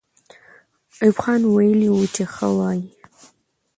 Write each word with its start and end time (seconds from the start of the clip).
ایوب 1.01 1.17
خان 1.23 1.41
ویلي 1.45 1.89
وو 1.91 2.03
چې 2.15 2.23
ښه 2.33 2.47
وایي. 2.57 2.83